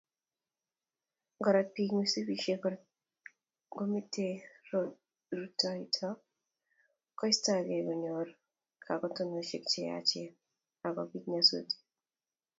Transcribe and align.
Ngorat 1.37 1.67
biik 1.73 1.91
msipisyek 1.99 2.61
ngomitei 3.71 4.35
rutoito 5.37 6.09
koistoegee 7.19 7.81
konyoor 7.87 8.29
kagotonosyek 8.83 9.63
cheyachen 9.71 10.31
angobiit 10.85 11.25
nyasutiik. 11.31 11.81